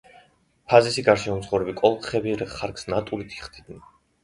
ფაზისის 0.71 1.05
გარშემო 1.09 1.35
მცხოვრები 1.41 1.77
კოლხები 1.83 2.35
ხარკს 2.57 2.91
ნატურით 2.95 3.39
იხდიდნენ. 3.39 3.89